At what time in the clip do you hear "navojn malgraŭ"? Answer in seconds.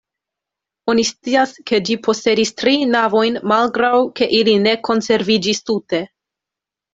2.95-3.93